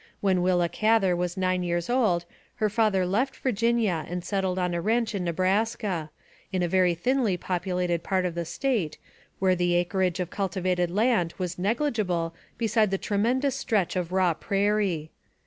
When 0.19 0.41
Willa 0.41 0.67
Gather 0.67 1.15
was 1.15 1.37
9 1.37 1.61
years 1.61 1.87
old 1.87 2.25
her 2.55 2.71
father 2.71 3.05
left 3.05 3.35
Virginia 3.35 4.03
and 4.09 4.25
settled 4.25 4.57
on 4.57 4.73
a 4.73 4.81
ranch 4.81 5.13
in 5.13 5.23
Nebraska, 5.23 6.09
in 6.51 6.63
a 6.63 6.67
very 6.67 6.95
thinly 6.95 7.37
populated 7.37 8.01
part 8.01 8.25
of 8.25 8.33
the 8.33 8.43
State 8.43 8.97
where 9.37 9.53
the 9.55 9.75
acreage 9.75 10.19
of 10.19 10.31
cultivated 10.31 10.89
land 10.89 11.35
was 11.37 11.59
negligible 11.59 12.33
beside 12.57 12.89
the 12.89 12.97
tremendous 12.97 13.53
stretch 13.55 13.95
of 13.95 14.11
raw 14.11 14.33
prairie. 14.33 15.11